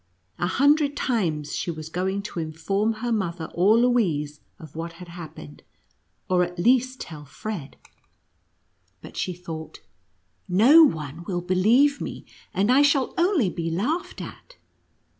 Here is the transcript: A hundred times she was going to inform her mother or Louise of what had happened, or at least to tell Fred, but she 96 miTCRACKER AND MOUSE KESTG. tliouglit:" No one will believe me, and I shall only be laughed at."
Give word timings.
A 0.39 0.47
hundred 0.47 0.97
times 0.97 1.55
she 1.55 1.69
was 1.69 1.87
going 1.89 2.23
to 2.23 2.39
inform 2.39 2.93
her 3.05 3.11
mother 3.11 3.51
or 3.53 3.77
Louise 3.77 4.39
of 4.57 4.75
what 4.75 4.93
had 4.93 5.09
happened, 5.09 5.61
or 6.27 6.43
at 6.43 6.57
least 6.57 6.99
to 7.01 7.05
tell 7.05 7.23
Fred, 7.25 7.77
but 9.03 9.15
she 9.15 9.33
96 9.33 9.47
miTCRACKER 9.47 9.53
AND 9.53 9.61
MOUSE 9.61 9.67
KESTG. 9.67 9.75
tliouglit:" 9.75 9.81
No 10.65 10.83
one 10.85 11.23
will 11.25 11.41
believe 11.41 12.01
me, 12.01 12.25
and 12.51 12.71
I 12.71 12.81
shall 12.81 13.13
only 13.15 13.51
be 13.51 13.69
laughed 13.69 14.21
at." 14.23 14.55